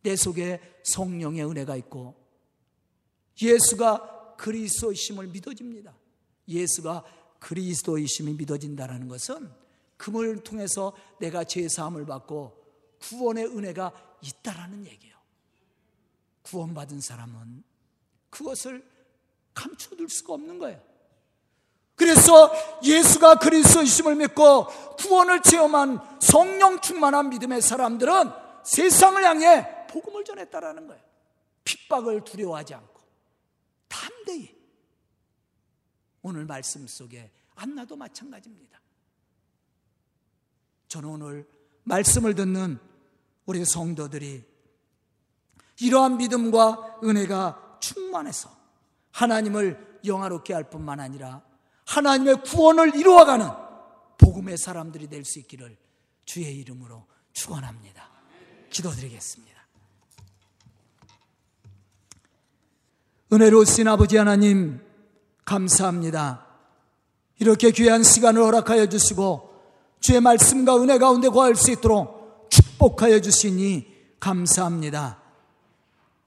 내 0.03 0.17
속에 0.17 0.61
성령의 0.83 1.49
은혜가 1.49 1.77
있고 1.77 2.17
예수가 3.41 4.35
그리스도이심을 4.37 5.29
믿어집니다. 5.29 5.97
예수가 6.49 7.05
그리스도이심이 7.39 8.35
믿어진다는 8.35 9.07
것은 9.07 9.49
금을 9.97 10.43
통해서 10.43 10.93
내가 11.21 11.45
죄 11.45 11.69
사함을 11.69 12.05
받고 12.05 12.65
구원의 12.99 13.47
은혜가 13.47 14.19
있다라는 14.23 14.87
얘기예요. 14.87 15.17
구원받은 16.43 17.01
사람은 17.01 17.63
그것을 18.31 18.85
감춰둘 19.55 20.09
수가 20.11 20.35
없는 20.35 20.59
거예요. 20.59 20.83
그래서 21.97 22.53
예수가 22.85 23.37
그리스도이심을 23.37 24.17
믿고 24.17 24.67
구원을 24.99 25.43
체험한 25.43 26.19
성령 26.21 26.81
충만한 26.81 27.31
믿음의 27.31 27.63
사람들은 27.63 28.31
세상을 28.65 29.25
향해 29.25 29.87
복음을 29.89 30.25
전했다라는 30.25 30.87
거예요. 30.87 31.03
핍박을 31.65 32.23
두려워하지 32.25 32.75
않고. 32.75 33.01
담대히 33.89 34.55
오늘 36.23 36.45
말씀 36.45 36.87
속에 36.87 37.33
안나도 37.55 37.97
마찬가지입니다. 37.97 38.79
저는 40.89 41.09
오늘 41.09 41.49
말씀을 41.85 42.35
듣는 42.35 42.79
우리 43.47 43.65
성도들이 43.65 44.45
이러한 45.81 46.19
믿음과 46.19 47.01
은혜가 47.05 47.79
충만해서 47.81 48.51
하나님을 49.13 50.01
영화롭게 50.05 50.53
할 50.53 50.69
뿐만 50.69 51.01
아니라 51.01 51.46
하나님의 51.87 52.43
구원을 52.43 52.95
이루어가는 52.97 53.49
복음의 54.19 54.59
사람들이 54.59 55.09
될 55.09 55.25
수 55.25 55.39
있기를 55.39 55.77
주의 56.25 56.59
이름으로 56.59 57.05
축원합니다. 57.33 58.11
기도드리겠습니다. 58.71 59.57
은혜로우신 63.33 63.89
아버지 63.89 64.17
하나님, 64.17 64.81
감사합니다. 65.45 66.47
이렇게 67.39 67.71
귀한 67.71 68.03
시간을 68.03 68.43
허락하여 68.43 68.87
주시고, 68.87 69.55
주의 70.01 70.21
말씀과 70.21 70.81
은혜 70.81 70.99
가운데 70.99 71.29
거할 71.29 71.57
수 71.57 71.71
있도록 71.71 72.49
축복하여 72.51 73.21
주시니 73.21 73.87
감사합니다. 74.21 75.21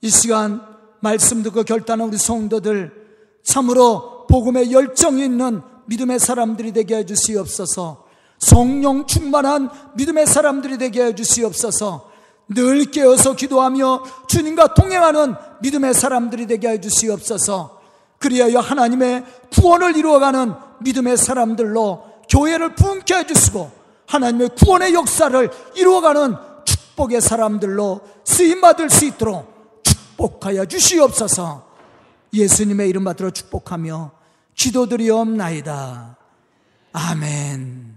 이 0.01 0.09
시간 0.09 0.61
말씀 0.99 1.43
듣고 1.43 1.63
결단한 1.63 2.09
우리 2.09 2.17
성도들 2.17 3.39
참으로 3.43 4.18
복음의 4.29 4.71
열정이 4.71 5.25
있는 5.25 5.61
믿음의 5.87 6.19
사람들이 6.19 6.71
되게 6.71 6.97
해 6.97 7.05
주시옵소서. 7.05 8.05
성령 8.37 9.05
충만한 9.05 9.69
믿음의 9.95 10.27
사람들이 10.27 10.77
되게 10.77 11.03
해 11.03 11.15
주시옵소서. 11.15 12.09
늘 12.47 12.85
깨어서 12.85 13.35
기도하며 13.35 14.03
주님과 14.27 14.73
동행하는 14.75 15.35
믿음의 15.61 15.93
사람들이 15.93 16.47
되게 16.47 16.69
해 16.69 16.79
주시옵소서. 16.79 17.81
그리하여 18.19 18.59
하나님의 18.59 19.25
구원을 19.51 19.97
이루어가는 19.97 20.53
믿음의 20.81 21.17
사람들로 21.17 22.03
교회를 22.29 22.75
부흥케 22.75 23.15
해 23.15 23.25
주시고 23.25 23.71
하나님의 24.05 24.49
구원의 24.55 24.93
역사를 24.93 25.49
이루어가는 25.75 26.35
축복의 26.65 27.21
사람들로 27.21 28.01
쓰임 28.23 28.61
받을 28.61 28.89
수 28.89 29.05
있도록 29.05 29.81
축복하여 29.83 30.65
주시옵소서. 30.65 31.67
예수님의 32.33 32.89
이름 32.89 33.03
받들어 33.03 33.31
축복하며 33.31 34.18
기도들이 34.59 35.09
없나이다. 35.09 36.17
아멘. 36.91 37.88